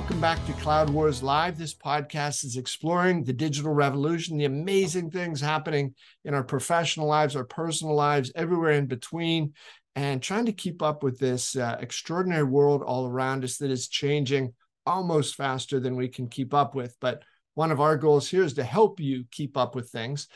[0.00, 1.58] welcome back to Cloud Wars Live.
[1.58, 5.94] This podcast is exploring the digital revolution, the amazing things happening
[6.24, 9.52] in our professional lives, our personal lives, everywhere in between,
[9.94, 13.88] and trying to keep up with this uh, extraordinary world all around us that is
[13.88, 14.54] changing
[14.86, 16.96] almost faster than we can keep up with.
[16.98, 17.22] But
[17.52, 20.28] one of our goals here is to help you keep up with things.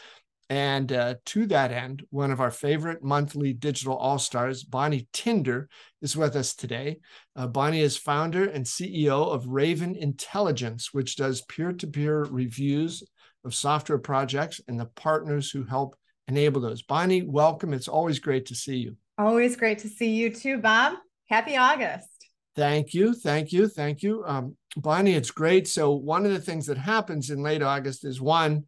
[0.50, 5.68] And uh, to that end, one of our favorite monthly digital all stars, Bonnie Tinder,
[6.02, 6.98] is with us today.
[7.34, 13.02] Uh, Bonnie is founder and CEO of Raven Intelligence, which does peer to peer reviews
[13.44, 15.96] of software projects and the partners who help
[16.28, 16.82] enable those.
[16.82, 17.72] Bonnie, welcome.
[17.72, 18.96] It's always great to see you.
[19.16, 20.94] Always great to see you too, Bob.
[21.28, 22.08] Happy August.
[22.56, 23.14] Thank you.
[23.14, 23.68] Thank you.
[23.68, 24.24] Thank you.
[24.26, 25.66] Um, Bonnie, it's great.
[25.68, 28.64] So, one of the things that happens in late August is one,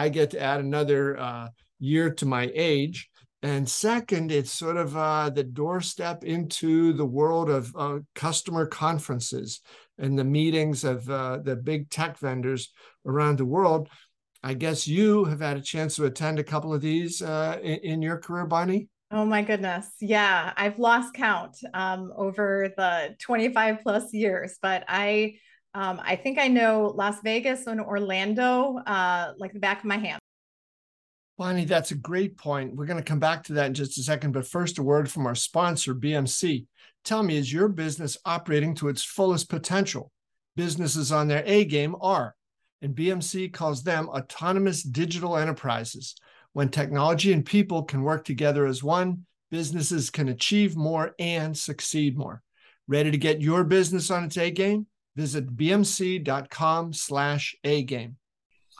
[0.00, 3.10] I get to add another uh, year to my age.
[3.42, 9.60] And second, it's sort of uh, the doorstep into the world of uh, customer conferences
[9.98, 12.72] and the meetings of uh, the big tech vendors
[13.04, 13.90] around the world.
[14.42, 17.78] I guess you have had a chance to attend a couple of these uh, in,
[17.80, 18.88] in, your career, Bonnie.
[19.10, 19.86] Oh my goodness.
[20.00, 25.34] Yeah, I've lost count um, over the 25 plus years, but I
[25.74, 29.98] um, I think I know Las Vegas and Orlando uh, like the back of my
[29.98, 30.18] hand.
[31.38, 32.74] Bonnie, that's a great point.
[32.74, 34.32] We're going to come back to that in just a second.
[34.32, 36.66] But first, a word from our sponsor, BMC.
[37.02, 40.12] Tell me, is your business operating to its fullest potential?
[40.54, 42.34] Businesses on their A game are,
[42.82, 46.14] and BMC calls them autonomous digital enterprises.
[46.52, 52.18] When technology and people can work together as one, businesses can achieve more and succeed
[52.18, 52.42] more.
[52.86, 54.86] Ready to get your business on its A game?
[55.16, 58.16] Visit bmc.com slash a game.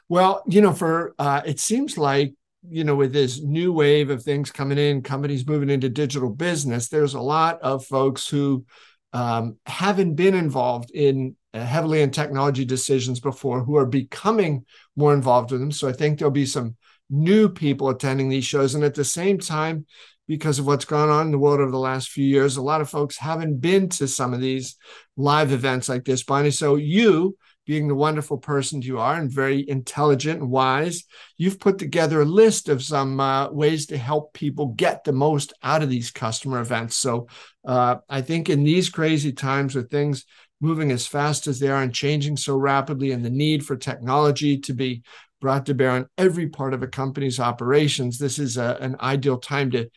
[0.08, 2.34] Well you know for uh, it seems like
[2.68, 6.88] you know with this new wave of things coming in companies moving into digital business
[6.88, 8.66] there's a lot of folks who
[9.12, 14.64] um, haven't been involved in uh, heavily in technology decisions before who are becoming
[14.96, 15.72] more involved with them.
[15.72, 16.76] So i think there'll be some
[17.08, 18.74] new people attending these shows.
[18.74, 19.86] And at the same time
[20.30, 22.56] because of what's gone on in the world over the last few years.
[22.56, 24.76] A lot of folks haven't been to some of these
[25.16, 26.52] live events like this, Bonnie.
[26.52, 27.36] So you,
[27.66, 31.02] being the wonderful person you are and very intelligent and wise,
[31.36, 35.52] you've put together a list of some uh, ways to help people get the most
[35.64, 36.94] out of these customer events.
[36.94, 37.26] So
[37.66, 40.26] uh, I think in these crazy times with things
[40.60, 44.58] moving as fast as they are and changing so rapidly, and the need for technology
[44.58, 45.02] to be
[45.40, 49.38] brought to bear on every part of a company's operations, this is a, an ideal
[49.38, 49.88] time to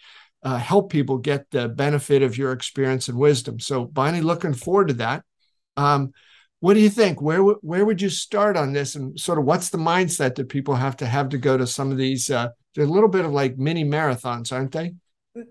[0.43, 3.59] uh, help people get the benefit of your experience and wisdom.
[3.59, 5.23] So, Bonnie, looking forward to that.
[5.77, 6.11] Um,
[6.59, 7.21] what do you think?
[7.21, 10.75] Where where would you start on this, and sort of what's the mindset that people
[10.75, 12.29] have to have to go to some of these?
[12.29, 14.93] Uh, they're a little bit of like mini marathons, aren't they?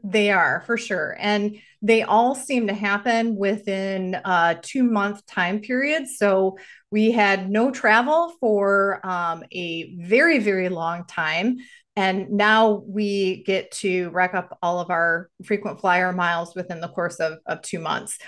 [0.05, 5.61] They are for sure, and they all seem to happen within a two month time
[5.61, 6.09] period.
[6.09, 6.57] So
[6.91, 11.59] we had no travel for um, a very very long time
[11.97, 16.89] and now we get to rack up all of our frequent flyer miles within the
[16.89, 18.19] course of, of two months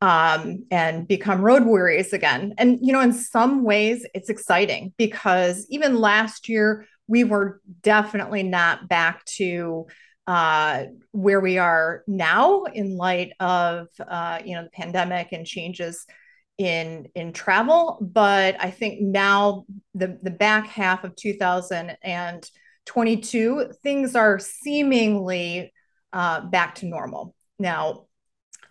[0.00, 2.54] um, and become road warriors again.
[2.58, 8.42] And, you know, in some ways it's exciting because even last year, we were definitely
[8.42, 9.86] not back to
[10.26, 16.06] uh, where we are now in light of, uh, you know, the pandemic and changes
[16.58, 22.50] in in travel but i think now the the back half of 2000 and
[22.86, 25.72] 22, things are seemingly
[26.12, 27.34] uh, back to normal.
[27.58, 28.06] Now,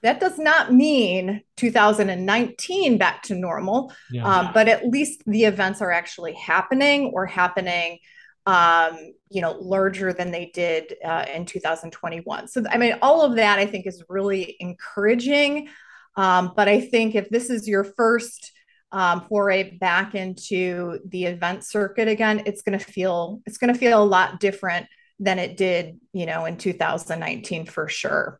[0.03, 4.25] that does not mean 2019 back to normal, yeah.
[4.25, 7.99] um, but at least the events are actually happening or happening,
[8.47, 8.97] um,
[9.29, 12.47] you know, larger than they did uh, in 2021.
[12.47, 15.69] So, I mean, all of that I think is really encouraging.
[16.17, 18.51] Um, but I think if this is your first
[18.91, 23.79] um, foray back into the event circuit again, it's going to feel it's going to
[23.79, 24.87] feel a lot different
[25.19, 28.39] than it did, you know, in 2019 for sure.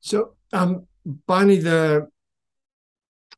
[0.00, 2.08] So, um, Bonnie, the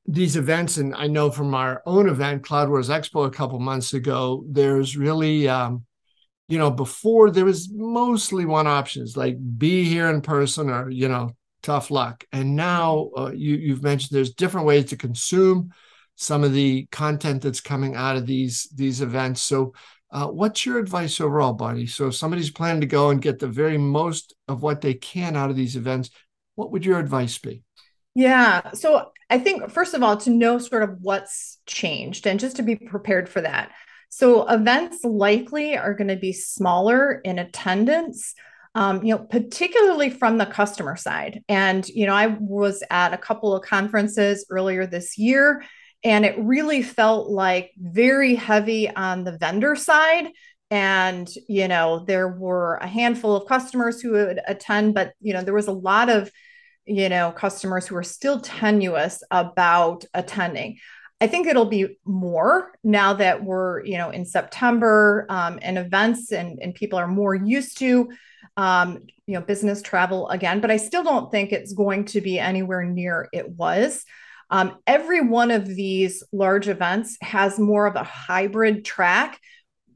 [0.08, 3.92] these events, and I know from our own event, Cloud Wars Expo, a couple months
[3.92, 5.84] ago, there's really, um,
[6.48, 10.90] you know, before there was mostly one option, is like be here in person or
[10.90, 11.30] you know
[11.66, 12.24] tough luck.
[12.32, 15.72] And now uh, you, you've mentioned there's different ways to consume
[16.14, 19.42] some of the content that's coming out of these these events.
[19.42, 19.74] So,
[20.12, 21.86] uh, what's your advice overall, Bonnie?
[21.86, 25.36] So, if somebody's planning to go and get the very most of what they can
[25.36, 26.10] out of these events,
[26.54, 27.64] what would your advice be?
[28.14, 28.70] Yeah.
[28.72, 32.62] So, I think first of all, to know sort of what's changed and just to
[32.62, 33.72] be prepared for that.
[34.08, 38.34] So, events likely are going to be smaller in attendance
[38.76, 41.42] um, you know, particularly from the customer side.
[41.48, 45.64] And, you know, I was at a couple of conferences earlier this year,
[46.04, 50.28] and it really felt like very heavy on the vendor side.
[50.70, 55.42] And, you know, there were a handful of customers who would attend, but, you know,
[55.42, 56.30] there was a lot of,
[56.84, 60.76] you know, customers who were still tenuous about attending.
[61.18, 66.30] I think it'll be more now that we're, you know, in September um, and events
[66.30, 68.10] and, and people are more used to
[68.56, 72.38] um, you know, business travel again, but I still don't think it's going to be
[72.38, 74.04] anywhere near it was.
[74.50, 79.40] Um, every one of these large events has more of a hybrid track,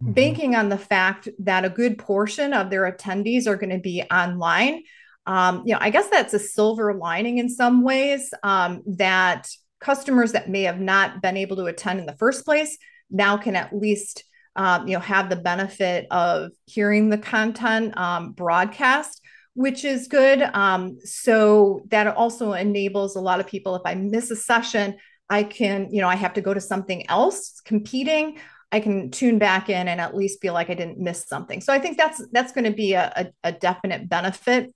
[0.02, 0.12] mm-hmm.
[0.12, 4.02] banking on the fact that a good portion of their attendees are going to be
[4.10, 4.82] online.
[5.26, 9.48] Um, you know, I guess that's a silver lining in some ways um, that
[9.80, 12.76] customers that may have not been able to attend in the first place
[13.10, 14.24] now can at least
[14.56, 19.20] um, you know have the benefit of hearing the content um, broadcast
[19.54, 20.42] which is good.
[20.54, 24.96] Um, so that also enables a lot of people if i miss a session
[25.28, 28.38] i can you know i have to go to something else competing.
[28.72, 31.60] I can tune back in and at least feel like i didn't miss something.
[31.60, 34.72] So i think that's that's going to be a, a, a definite benefit.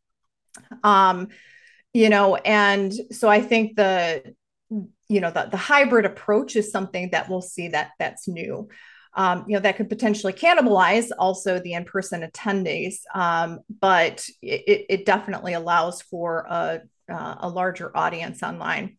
[0.83, 1.29] Um
[1.93, 4.35] you know and so i think the
[5.09, 8.69] you know the, the hybrid approach is something that we'll see that that's new
[9.17, 15.07] um, you know that could potentially cannibalize also the in-person attendees um, but it, it,
[15.07, 16.81] definitely allows for a,
[17.11, 18.97] uh, a larger audience online.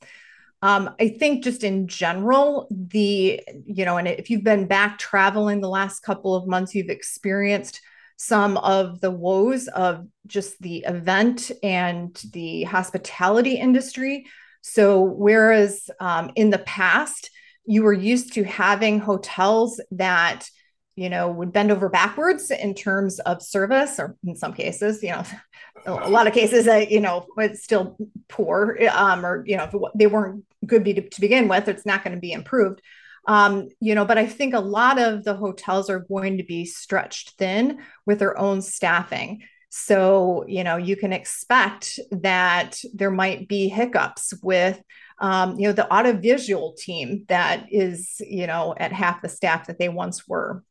[0.62, 5.62] Um, i think just in general the you know and if you've been back traveling
[5.62, 7.82] the last couple of months you've experienced
[8.18, 14.26] some of the woes of just the event and the hospitality industry.
[14.62, 17.30] So whereas um, in the past
[17.66, 20.48] you were used to having hotels that
[20.96, 25.10] you know would bend over backwards in terms of service or in some cases you
[25.10, 25.24] know
[25.86, 27.98] a lot of cases that you know it's still
[28.28, 32.04] poor um, or you know if they weren't good to, to begin with it's not
[32.04, 32.82] going to be improved.
[33.28, 36.64] Um, you know but i think a lot of the hotels are going to be
[36.64, 39.42] stretched thin with their own staffing.
[39.70, 44.80] So you know you can expect that there might be hiccups with
[45.20, 49.80] um, you know, the audiovisual team that is, you know, at half the staff that
[49.80, 50.64] they once were.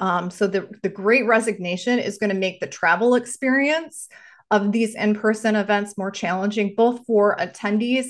[0.00, 4.08] Um, so the, the great resignation is going to make the travel experience
[4.50, 8.08] of these in-person events more challenging, both for attendees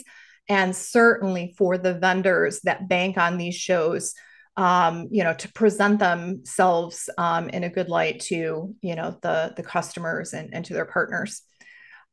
[0.49, 4.15] and certainly for the vendors that bank on these shows
[4.57, 9.53] um, you know, to present themselves um, in a good light to, you know, the
[9.57, 11.43] the customers and, and to their partners.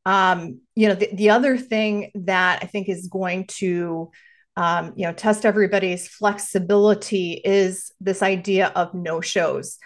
[0.06, 4.12] Um, you know, the, the other thing that I think is going to,
[4.58, 9.78] um, you know, test everybody's flexibility is this idea of no shows.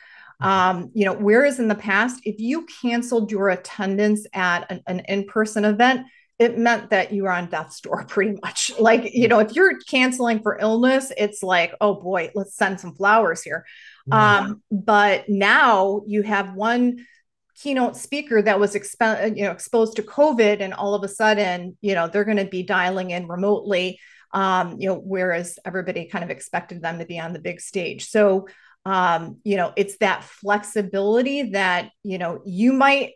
[0.41, 0.47] Mm-hmm.
[0.47, 4.99] Um, you know, whereas in the past, if you canceled your attendance at an, an
[5.01, 6.07] in person event,
[6.37, 8.71] it meant that you were on death's door pretty much.
[8.79, 12.95] Like, you know, if you're canceling for illness, it's like, oh boy, let's send some
[12.95, 13.65] flowers here.
[14.09, 14.45] Mm-hmm.
[14.47, 17.05] Um, but now you have one
[17.61, 21.77] keynote speaker that was exp- you know exposed to covid and all of a sudden
[21.81, 23.99] you know they're going to be dialing in remotely
[24.35, 28.09] um, you know whereas everybody kind of expected them to be on the big stage.
[28.09, 28.47] So
[28.85, 33.13] um, you know it's that flexibility that you know you might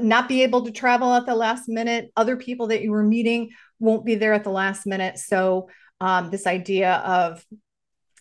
[0.00, 2.12] not be able to travel at the last minute.
[2.16, 5.18] Other people that you were meeting won't be there at the last minute.
[5.18, 5.70] So
[6.00, 7.44] um, this idea of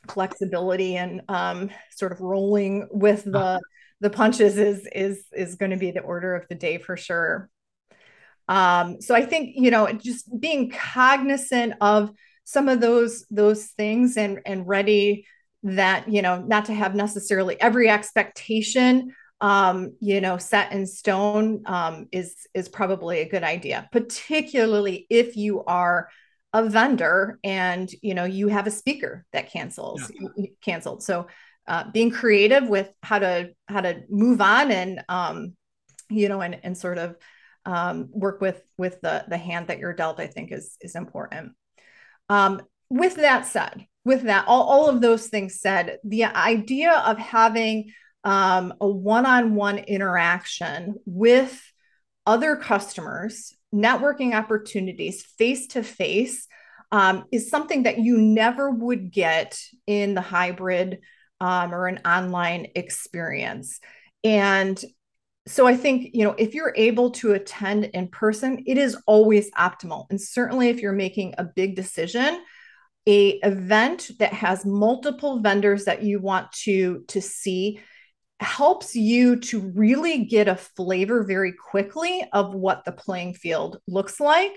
[0.10, 3.62] flexibility and um, sort of rolling with the
[4.02, 7.50] the punches is is is going to be the order of the day for sure
[8.48, 12.12] um so i think you know just being cognizant of
[12.44, 15.26] some of those those things and and ready
[15.64, 21.62] that you know not to have necessarily every expectation um you know set in stone
[21.66, 26.10] um is is probably a good idea particularly if you are
[26.54, 30.46] a vendor and you know you have a speaker that cancels yeah.
[30.64, 31.28] canceled so
[31.68, 35.54] uh, being creative with how to how to move on and um,
[36.10, 37.16] you know and and sort of
[37.66, 41.54] um, work with with the the hand that you're dealt i think is is important.
[42.30, 47.18] Um, with that said with that all, all of those things said the idea of
[47.18, 47.92] having
[48.24, 51.62] um, a one-on-one interaction with
[52.26, 56.48] other customers networking opportunities face to face
[57.32, 61.00] is something that you never would get in the hybrid
[61.40, 63.80] um, or an online experience.
[64.24, 64.82] And
[65.48, 69.50] so I think, you know, if you're able to attend in person, it is always
[69.52, 70.08] optimal.
[70.10, 72.44] And certainly if you're making a big decision,
[73.08, 77.80] a event that has multiple vendors that you want to to see
[78.40, 84.20] helps you to really get a flavor very quickly of what the playing field looks
[84.20, 84.54] like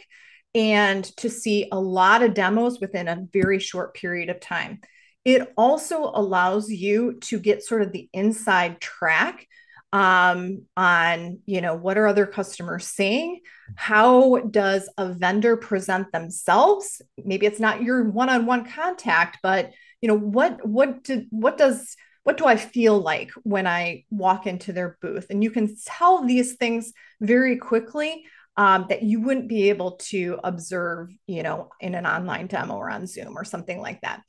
[0.54, 4.80] and to see a lot of demos within a very short period of time.
[5.24, 9.46] It also allows you to get sort of the inside track
[9.92, 13.40] um, on, you know, what are other customers saying?
[13.74, 17.02] How does a vendor present themselves?
[17.22, 22.36] Maybe it's not your one-on-one contact, but you know, what what do, what does what
[22.36, 25.26] do I feel like when I walk into their booth?
[25.30, 28.24] And you can tell these things very quickly
[28.56, 32.90] um, that you wouldn't be able to observe, you know, in an online demo or
[32.90, 34.22] on Zoom or something like that.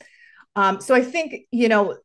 [0.56, 1.98] Um, so I think, you know,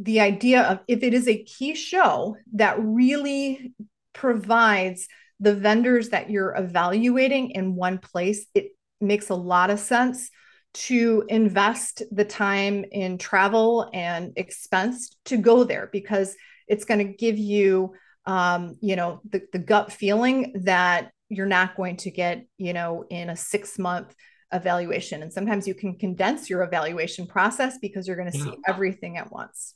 [0.00, 3.74] the idea of if it is a key show that really
[4.12, 5.08] provides
[5.40, 10.30] the vendors that you're evaluating in one place, it makes a lot of sense
[10.74, 16.34] to invest the time in travel and expense to go there because
[16.66, 17.92] it's going to give you
[18.24, 23.04] um, you know the, the gut feeling that you're not going to get you know
[23.10, 24.14] in a six month
[24.52, 28.44] evaluation and sometimes you can condense your evaluation process because you're going to yeah.
[28.44, 29.74] see everything at once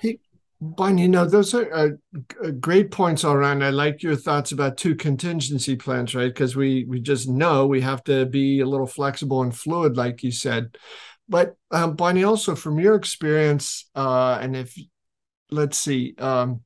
[0.00, 0.18] hey,
[0.60, 1.88] Bonnie, you know, those are uh,
[2.60, 3.64] great points all around.
[3.64, 6.32] I like your thoughts about two contingency plans, right?
[6.32, 10.22] Because we we just know we have to be a little flexible and fluid, like
[10.22, 10.76] you said.
[11.28, 14.76] But um, Bonnie, also from your experience, uh, and if
[15.50, 16.62] let's see, um,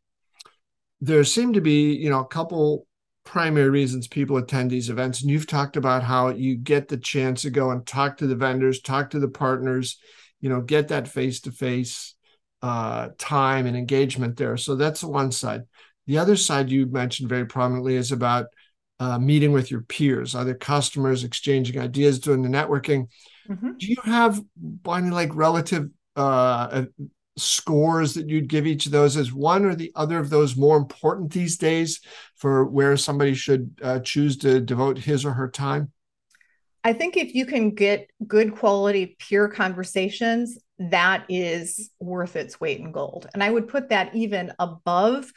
[1.00, 2.86] there seem to be, you know, a couple
[3.24, 7.42] primary reasons people attend these events, and you've talked about how you get the chance
[7.42, 9.98] to go and talk to the vendors, talk to the partners,
[10.40, 12.14] you know, get that face to face
[12.62, 14.56] uh, time and engagement there.
[14.56, 15.62] So that's the one side.
[16.06, 18.46] The other side you mentioned very prominently is about
[19.00, 23.08] uh, meeting with your peers, other customers, exchanging ideas, doing the networking.
[23.48, 23.72] Mm-hmm.
[23.78, 26.84] Do you have Bonnie like relative uh,
[27.36, 29.16] scores that you'd give each of those?
[29.16, 32.00] Is one or the other of those more important these days
[32.36, 35.92] for where somebody should uh, choose to devote his or her time?
[36.84, 42.80] I think if you can get good quality peer conversations, that is worth its weight
[42.80, 43.26] in gold.
[43.32, 45.32] And I would put that even above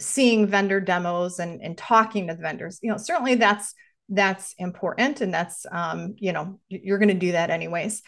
[0.00, 2.80] seeing vendor demos and, and talking to the vendors.
[2.82, 3.74] You know, certainly that's
[4.08, 8.02] that's important and that's um, you know, you're going to do that anyways.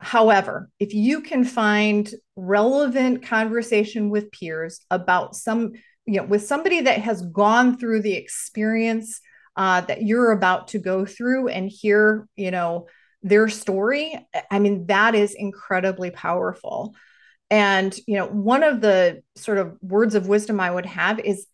[0.00, 5.72] However, if you can find relevant conversation with peers about some,
[6.06, 9.20] you know, with somebody that has gone through the experience
[9.56, 12.86] uh, that you're about to go through and hear, you know,
[13.22, 14.18] their story,
[14.50, 16.94] I mean, that is incredibly powerful.
[17.50, 21.46] And, you know, one of the sort of words of wisdom I would have is,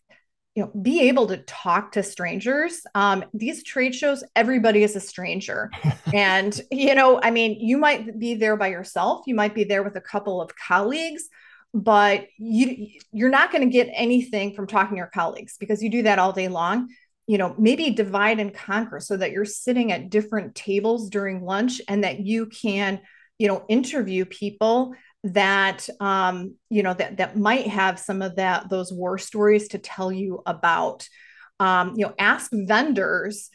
[0.57, 2.81] you know, be able to talk to strangers.
[2.95, 5.71] Um, these trade shows, everybody is a stranger.
[6.15, 9.83] and, you know, I mean, you might be there by yourself, you might be there
[9.83, 11.29] with a couple of colleagues,
[11.75, 15.91] but you you're not going to get anything from talking to your colleagues because you
[15.91, 16.89] do that all day long
[17.27, 21.83] you know maybe divide and conquer so that you're sitting at different tables during lunch
[21.89, 22.99] and that you can
[23.39, 24.95] you know interview people
[25.25, 29.79] that um you know that that might have some of that those war stories to
[29.79, 31.09] tell you about.
[31.59, 33.51] Um you know ask vendors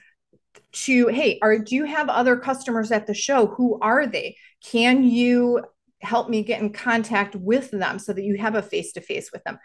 [0.72, 3.48] to hey are do you have other customers at the show?
[3.48, 4.38] Who are they?
[4.63, 5.63] Can you
[6.01, 9.32] help me get in contact with them so that you have a face to face
[9.32, 9.60] with them?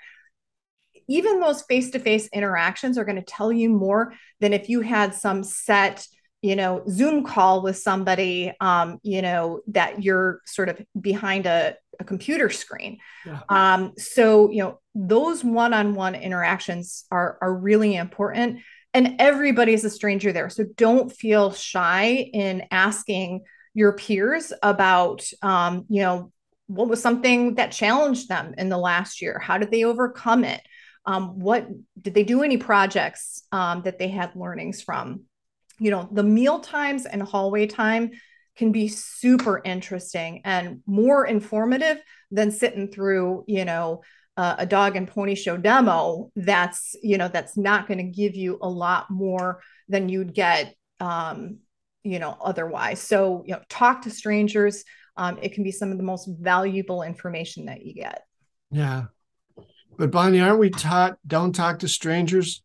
[1.08, 4.80] Even those face to face interactions are going to tell you more than if you
[4.80, 6.06] had some set
[6.42, 11.74] you know zoom call with somebody um, you know that you're sort of behind a,
[11.98, 12.98] a computer screen.
[13.24, 13.40] Yeah.
[13.48, 18.60] um, so you know those one-on-one interactions are are really important
[18.94, 20.48] and everybody's a stranger there.
[20.48, 23.42] So don't feel shy in asking
[23.74, 26.32] your peers about um, you know
[26.66, 29.38] what was something that challenged them in the last year?
[29.38, 30.62] How did they overcome it?
[31.04, 31.68] Um, what
[32.00, 35.24] did they do any projects um, that they had learnings from?
[35.78, 38.12] You know the meal times and hallway time
[38.56, 44.02] can be super interesting and more informative than sitting through you know
[44.36, 48.34] uh, a dog and pony show demo that's you know that's not going to give
[48.34, 51.58] you a lot more than you'd get um,
[52.06, 53.00] you know otherwise.
[53.00, 54.84] So you know talk to strangers.
[55.16, 58.22] Um, it can be some of the most valuable information that you get.
[58.70, 59.04] Yeah.
[59.98, 62.62] But Bonnie, aren't we taught don't talk to strangers?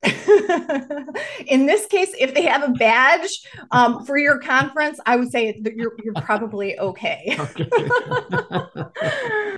[1.46, 5.60] in this case, if they have a badge um, for your conference, I would say
[5.74, 7.36] you're you're probably okay.
[7.38, 7.68] okay.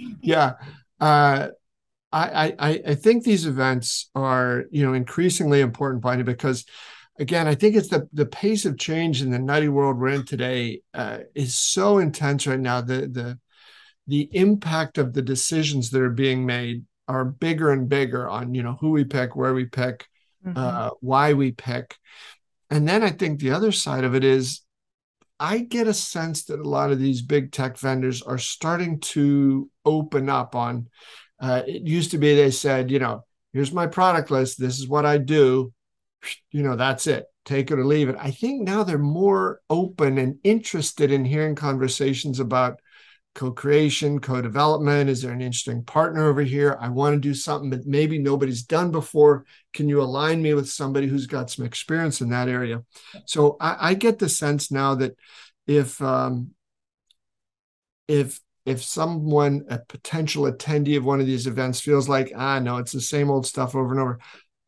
[0.22, 0.54] yeah,
[0.98, 1.48] uh,
[2.10, 6.64] I, I I think these events are you know increasingly important, Bonnie, because
[7.18, 10.24] again, I think it's the the pace of change in the nutty world we're in
[10.24, 12.80] today uh, is so intense right now.
[12.80, 13.38] The the
[14.06, 18.62] the impact of the decisions that are being made are bigger and bigger on you
[18.62, 20.06] know who we pick, where we pick,
[20.46, 20.56] mm-hmm.
[20.56, 21.96] uh, why we pick,
[22.70, 24.62] and then I think the other side of it is
[25.40, 29.70] I get a sense that a lot of these big tech vendors are starting to
[29.86, 30.88] open up on.
[31.40, 34.60] Uh, it used to be they said, you know, here's my product list.
[34.60, 35.72] This is what I do.
[36.50, 37.24] You know, that's it.
[37.46, 38.16] Take it or leave it.
[38.18, 42.78] I think now they're more open and interested in hearing conversations about
[43.34, 45.08] co-creation, co-development.
[45.08, 46.76] Is there an interesting partner over here?
[46.80, 49.44] I want to do something that maybe nobody's done before.
[49.72, 52.82] Can you align me with somebody who's got some experience in that area?
[53.26, 55.16] So I, I get the sense now that
[55.66, 56.50] if um,
[58.08, 62.76] if if someone a potential attendee of one of these events feels like ah no
[62.76, 64.18] it's the same old stuff over and over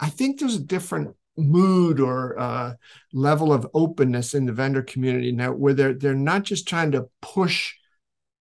[0.00, 2.75] i think there's a different mood or uh,
[3.12, 7.07] level of openness in the vendor community now where they're they're not just trying to
[7.21, 7.75] push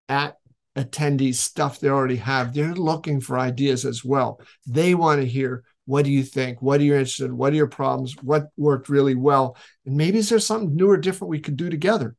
[0.09, 0.37] at
[0.75, 2.53] attendees stuff they already have.
[2.53, 4.41] They're looking for ideas as well.
[4.65, 6.61] They want to hear what do you think?
[6.61, 7.37] What are you interested in?
[7.37, 8.15] What are your problems?
[8.21, 9.57] What worked really well?
[9.85, 12.15] And maybe is there something new or different we could do together?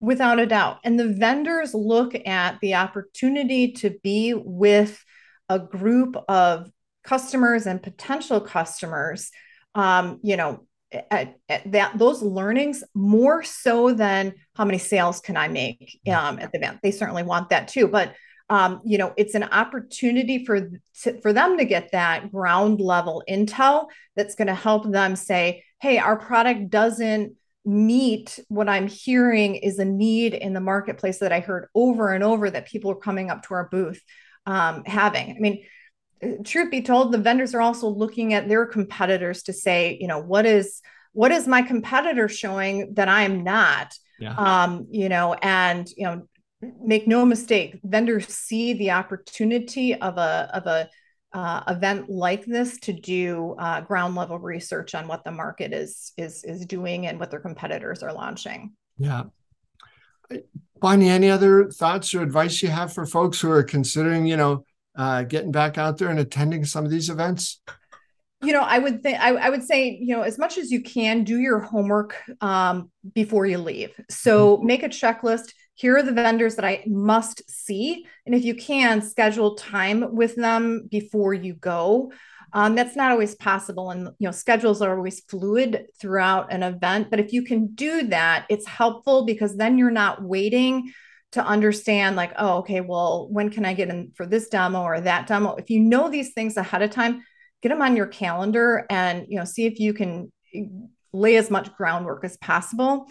[0.00, 0.78] Without a doubt.
[0.84, 5.04] And the vendors look at the opportunity to be with
[5.48, 6.70] a group of
[7.02, 9.30] customers and potential customers,
[9.74, 15.36] um, you know, at, at that those learnings more so than how many sales can
[15.36, 16.78] I make um, at the event.
[16.82, 18.14] They certainly want that too, but
[18.50, 20.70] um, you know, it's an opportunity for
[21.22, 25.98] for them to get that ground level intel that's going to help them say, "Hey,
[25.98, 31.40] our product doesn't meet what I'm hearing is a need in the marketplace that I
[31.40, 34.02] heard over and over that people are coming up to our booth
[34.46, 35.64] um, having." I mean,
[36.44, 40.18] truth be told, the vendors are also looking at their competitors to say, you know,
[40.18, 40.80] what is
[41.12, 43.94] what is my competitor showing that I am not?
[44.20, 44.34] Yeah.
[44.34, 46.28] Um, you know, and you know,
[46.82, 50.88] make no mistake, vendors see the opportunity of a of a
[51.32, 56.12] uh, event like this to do uh, ground level research on what the market is
[56.16, 58.72] is is doing and what their competitors are launching.
[58.98, 59.24] Yeah.
[60.80, 64.64] Bonnie, any other thoughts or advice you have for folks who are considering, you know,
[64.98, 67.60] uh, getting back out there and attending some of these events?
[68.42, 70.82] You know, I would think I, I, would say, you know, as much as you
[70.82, 73.90] can, do your homework um, before you leave.
[74.10, 74.66] So mm-hmm.
[74.66, 75.52] make a checklist.
[75.74, 80.34] Here are the vendors that I must see, and if you can, schedule time with
[80.34, 82.12] them before you go.
[82.52, 87.10] Um, that's not always possible, and you know, schedules are always fluid throughout an event.
[87.10, 90.92] But if you can do that, it's helpful because then you're not waiting
[91.32, 95.00] to understand like oh okay well when can i get in for this demo or
[95.00, 95.54] that demo?
[95.56, 97.22] If you know these things ahead of time
[97.62, 100.64] get them on your calendar and you know see if you can eh,
[101.12, 103.10] lay as much groundwork as possible.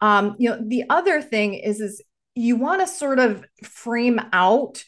[0.00, 2.02] Um, you know the other thing is is
[2.34, 4.82] you want to sort of frame out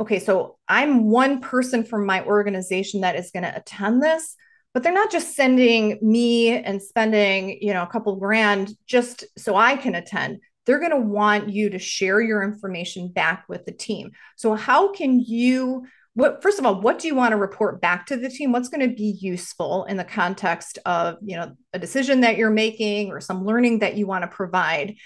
[0.00, 4.34] okay so i'm one person from my organization that is going to attend this
[4.74, 9.54] but they're not just sending me and spending you know a couple grand just so
[9.54, 10.38] i can attend
[10.68, 14.12] they're going to want you to share your information back with the team.
[14.36, 15.86] So, how can you?
[16.12, 18.52] What, first of all, what do you want to report back to the team?
[18.52, 22.50] What's going to be useful in the context of you know a decision that you're
[22.50, 24.96] making or some learning that you want to provide?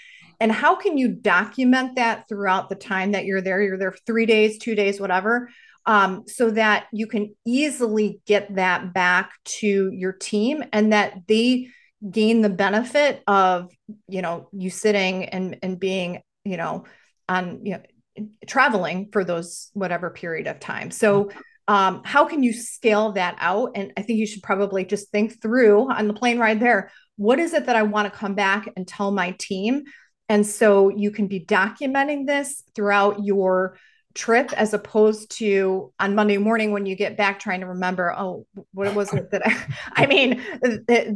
[0.41, 3.61] And how can you document that throughout the time that you're there?
[3.61, 5.49] You're there three days, two days, whatever,
[5.85, 11.69] um, so that you can easily get that back to your team and that they
[12.09, 13.71] gain the benefit of
[14.07, 16.85] you know you sitting and and being you know
[17.29, 20.91] on you know traveling for those whatever period of time.
[20.91, 21.31] So
[21.67, 23.71] um, how can you scale that out?
[23.75, 27.39] And i think you should probably just think through on the plane ride there what
[27.39, 29.83] is it that i want to come back and tell my team?
[30.29, 33.77] And so you can be documenting this throughout your
[34.15, 38.45] trip as opposed to on Monday morning when you get back trying to remember, oh,
[38.73, 39.65] what was it that I,
[40.03, 40.41] I mean,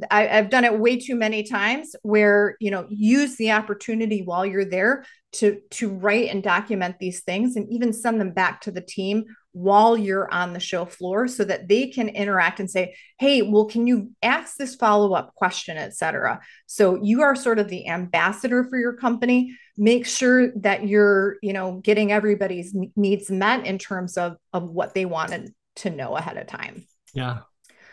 [0.10, 4.46] I, have done it way too many times where, you know, use the opportunity while
[4.46, 8.72] you're there to, to write and document these things and even send them back to
[8.72, 12.96] the team while you're on the show floor so that they can interact and say,
[13.20, 16.40] hey, well, can you ask this follow-up question, etc.
[16.66, 21.54] So you are sort of the ambassador for your company make sure that you're you
[21.54, 26.38] know getting everybody's needs met in terms of of what they wanted to know ahead
[26.38, 27.40] of time yeah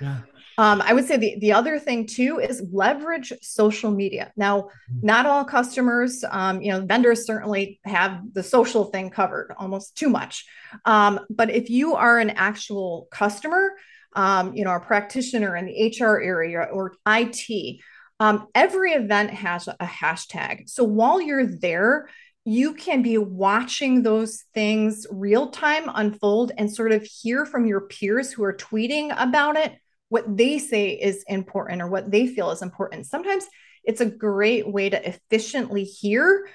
[0.01, 0.21] yeah
[0.57, 4.33] um, I would say the, the other thing too is leverage social media.
[4.37, 5.07] Now, mm-hmm.
[5.07, 10.09] not all customers, um, you know, vendors certainly have the social thing covered almost too
[10.09, 10.47] much.
[10.85, 13.73] Um, but if you are an actual customer,
[14.15, 17.81] um, you know, a practitioner in the HR area or IT,
[18.25, 20.71] um, every event has a hashtag.
[20.71, 22.09] So while you're there,
[22.47, 27.83] you can be watching those things real time unfold and sort of hear from your
[27.83, 29.75] peers who are tweeting about it
[30.09, 33.05] what they say is important or what they feel is important.
[33.05, 33.45] Sometimes
[33.83, 36.49] it's a great way to efficiently hear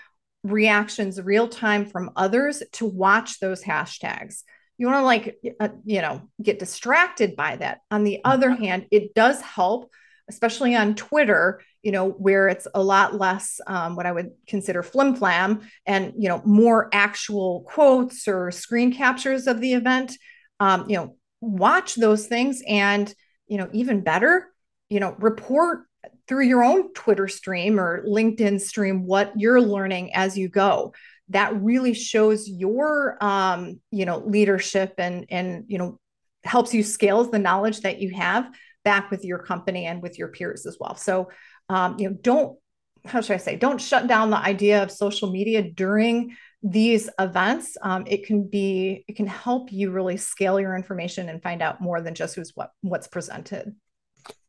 [0.43, 4.41] reactions real time from others to watch those hashtags.
[4.79, 7.81] You want to like, uh, you know, get distracted by that.
[7.91, 8.63] On the other mm-hmm.
[8.63, 9.91] hand, it does help,
[10.29, 14.83] especially on Twitter, you know, where it's a lot less um, what I would consider
[14.83, 20.17] flim flam and, you know, more actual quotes or screen captures of the event.
[20.59, 23.13] Um, you know, watch those things and,
[23.47, 24.47] you know, even better,
[24.89, 25.85] you know, report
[26.27, 30.93] through your own Twitter stream or LinkedIn stream what you're learning as you go.
[31.29, 35.99] That really shows your, um, you know, leadership and and you know
[36.43, 38.49] helps you scales the knowledge that you have
[38.83, 40.95] back with your company and with your peers as well.
[40.95, 41.29] So,
[41.69, 42.57] um, you know, don't
[43.05, 43.55] how should I say?
[43.55, 47.77] Don't shut down the idea of social media during these events.
[47.81, 51.81] Um, it can be it can help you really scale your information and find out
[51.81, 53.75] more than just who's what what's presented.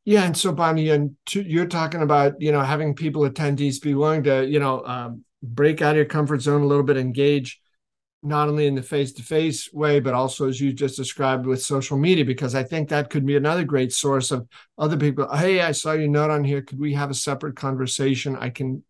[0.05, 3.95] Yeah, and so Bonnie, and to, you're talking about you know having people attendees be
[3.95, 7.61] willing to you know um, break out of your comfort zone a little bit, engage
[8.23, 12.25] not only in the face-to-face way, but also as you just described with social media,
[12.25, 15.35] because I think that could be another great source of other people.
[15.35, 16.61] Hey, I saw your note on here.
[16.61, 18.37] Could we have a separate conversation?
[18.37, 18.85] I can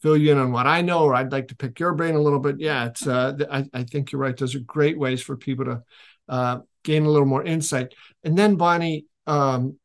[0.00, 2.20] fill you in on what I know, or I'd like to pick your brain a
[2.20, 2.58] little bit.
[2.58, 3.06] Yeah, it's.
[3.06, 4.36] Uh, I, I think you're right.
[4.36, 5.82] Those are great ways for people to
[6.28, 7.94] uh, gain a little more insight.
[8.24, 9.76] And then Bonnie, um,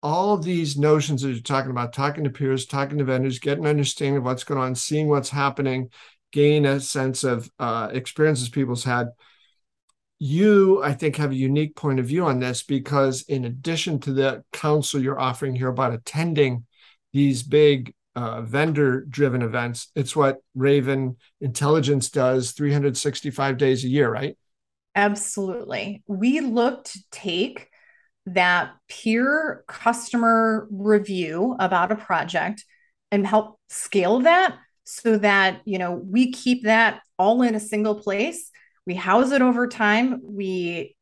[0.00, 3.70] all these notions that you're talking about, talking to peers, talking to vendors, getting an
[3.70, 5.90] understanding of what's going on, seeing what's happening,
[6.32, 9.08] gain a sense of uh, experiences people's had.
[10.18, 14.12] You, I think, have a unique point of view on this because, in addition to
[14.12, 16.64] the counsel you're offering here about attending
[17.12, 24.10] these big uh, vendor driven events, it's what Raven Intelligence does 365 days a year,
[24.10, 24.36] right?
[24.94, 26.02] Absolutely.
[26.06, 27.68] We look to take
[28.26, 32.64] that peer customer review about a project
[33.10, 37.94] and help scale that so that you know we keep that all in a single
[37.94, 38.50] place
[38.86, 40.96] we house it over time we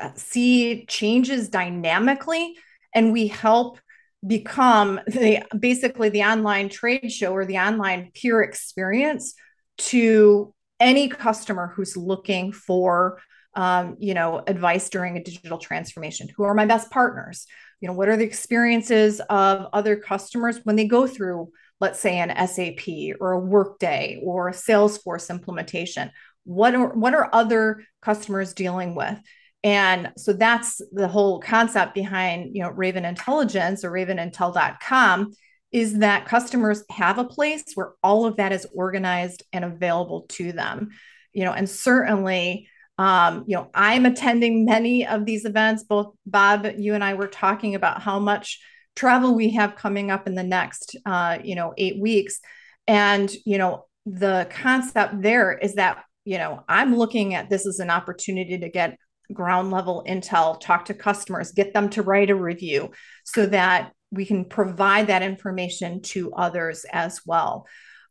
[0.00, 2.54] uh, see changes dynamically
[2.94, 3.78] and we help
[4.26, 9.34] become the basically the online trade show or the online peer experience
[9.76, 13.20] to any customer who's looking for
[13.56, 16.28] um, you know, advice during a digital transformation?
[16.36, 17.46] Who are my best partners?
[17.80, 21.50] You know, what are the experiences of other customers when they go through,
[21.84, 26.10] let's say, an SAP or a Workday or a Salesforce implementation?
[26.44, 29.18] What are what are other customers dealing with?
[29.62, 35.32] And so that's the whole concept behind, you know, Raven Intelligence or ravenintel.com
[35.72, 40.52] is that customers have a place where all of that is organized and available to
[40.52, 40.88] them.
[41.32, 45.82] You know, and certainly um, you know, I'm attending many of these events.
[45.82, 48.60] Both Bob, you and I were talking about how much
[48.96, 52.40] travel we have coming up in the next, uh, you know, eight weeks.
[52.86, 57.80] And, you know, the concept there is that, you know, I'm looking at this as
[57.80, 58.98] an opportunity to get
[59.32, 62.90] ground level intel, talk to customers, get them to write a review
[63.24, 67.66] so that we can provide that information to others as well.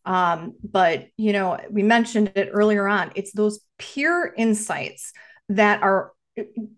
[0.06, 3.12] Um, but you know, we mentioned it earlier on.
[3.15, 5.13] It's those peer insights
[5.50, 6.12] that are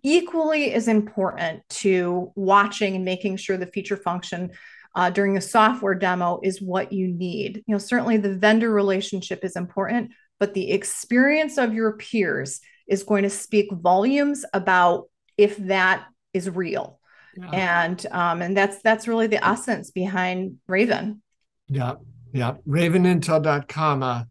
[0.04, 4.52] equally as important to watching and making sure the feature function
[4.96, 7.64] uh, during a software demo is what you need.
[7.68, 13.04] You know, certainly the vendor relationship is important, but the experience of your peers is
[13.04, 17.00] going to speak volumes about if that is real.
[17.36, 17.50] Yeah.
[17.52, 21.22] And um, and that's that's really the essence behind Raven.
[21.68, 21.96] Yeah,
[22.32, 24.04] yeah, ravenintel.com.
[24.04, 24.24] Uh,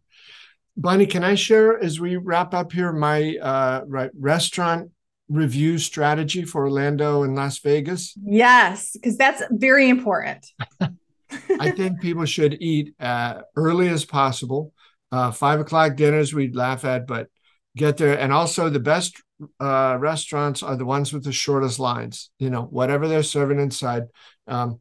[0.76, 4.90] Bonnie, can I share as we wrap up here my uh, right, restaurant
[5.28, 8.14] review strategy for Orlando and Las Vegas?
[8.22, 10.46] Yes, because that's very important.
[11.60, 14.72] I think people should eat uh, early as possible.
[15.10, 17.28] Uh, five o'clock dinners we'd laugh at, but
[17.76, 18.18] get there.
[18.18, 19.22] And also, the best
[19.60, 22.30] uh, restaurants are the ones with the shortest lines.
[22.38, 24.04] You know, whatever they're serving inside.
[24.46, 24.80] Um,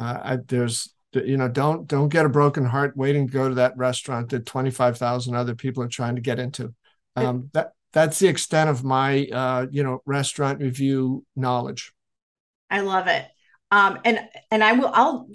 [0.00, 3.54] uh, I, there's you know don't don't get a broken heart waiting to go to
[3.56, 6.74] that restaurant that 25,000 other people are trying to get into
[7.16, 11.92] um, that that's the extent of my uh, you know restaurant review knowledge
[12.70, 13.24] i love it
[13.70, 15.28] um, and and i will i'll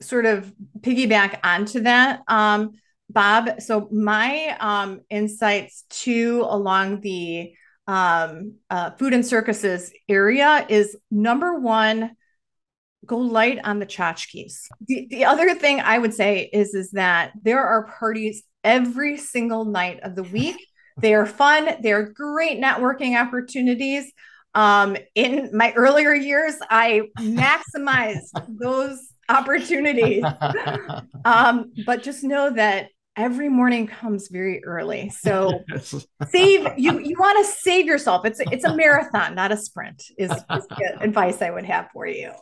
[0.00, 0.50] sort of
[0.80, 2.72] piggyback onto that um,
[3.10, 7.52] bob so my um, insights too along the
[7.86, 12.12] um, uh, food and circuses area is number one
[13.04, 14.66] go light on the tchotchkes.
[14.86, 19.64] The, the other thing I would say is is that there are parties every single
[19.64, 20.56] night of the week.
[20.96, 21.76] They are fun.
[21.82, 24.12] They're great networking opportunities.
[24.54, 30.24] Um, in my earlier years, I maximized those opportunities.
[31.24, 35.08] um, but just know that every morning comes very early.
[35.10, 35.64] So
[36.28, 38.24] save you you want to save yourself.
[38.24, 40.02] It's it's a marathon, not a sprint.
[40.18, 40.66] Is, is
[41.00, 42.32] advice I would have for you.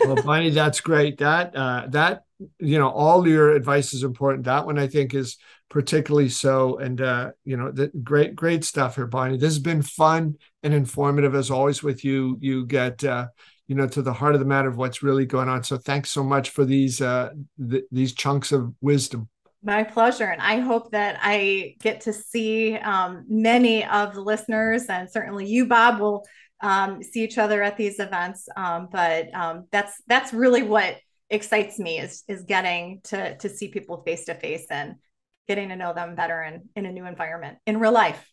[0.00, 1.18] well, Bonnie, that's great.
[1.18, 2.22] That uh, that
[2.58, 4.44] you know all your advice is important.
[4.44, 5.36] That one I think is
[5.70, 6.76] particularly so.
[6.78, 9.38] And uh, you know, the great great stuff here, Bonnie.
[9.38, 12.36] This has been fun and informative as always with you.
[12.40, 13.28] You get uh,
[13.68, 15.64] you know to the heart of the matter of what's really going on.
[15.64, 17.30] So thanks so much for these uh,
[17.70, 19.28] th- these chunks of wisdom.
[19.62, 20.24] My pleasure.
[20.24, 25.46] And I hope that I get to see um, many of the listeners, and certainly
[25.46, 26.26] you, Bob, will
[26.62, 28.48] um, see each other at these events.
[28.56, 30.96] Um, but um, that's that's really what
[31.28, 34.96] excites me is is getting to to see people face to face and
[35.48, 38.30] getting to know them better in in a new environment in real life.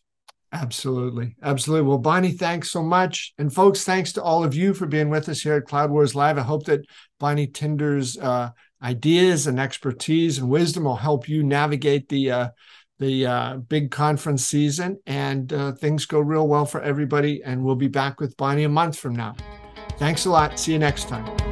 [0.52, 1.36] Absolutely.
[1.42, 1.86] Absolutely.
[1.86, 3.34] Well, Bonnie, thanks so much.
[3.38, 6.14] And folks, thanks to all of you for being with us here at Cloud Wars
[6.14, 6.38] Live.
[6.38, 6.86] I hope that
[7.20, 8.50] Bonnie Tinder's uh,
[8.82, 12.48] ideas and expertise and wisdom will help you navigate the uh,
[12.98, 17.42] the uh, big conference season and uh, things go real well for everybody.
[17.44, 19.36] And we'll be back with Bonnie a month from now.
[19.98, 20.58] Thanks a lot.
[20.58, 21.47] See you next time.